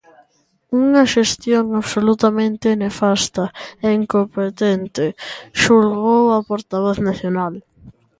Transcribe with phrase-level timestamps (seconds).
[0.81, 3.43] "Unha xestión absolutamente nefasta
[3.85, 5.05] e incompetente",
[5.61, 7.53] xulgou a portavoz nacional.